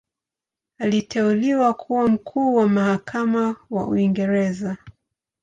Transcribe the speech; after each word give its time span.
Aliteuliwa 0.77 1.73
kuwa 1.73 2.07
Mkuu 2.09 2.55
wa 2.55 2.69
Mahakama 2.69 3.55
wa 3.69 3.87
Uingereza. 3.87 4.77